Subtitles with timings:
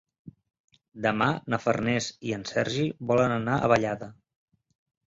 [1.07, 4.15] Demà na Farners i en Sergi volen anar a Vallada.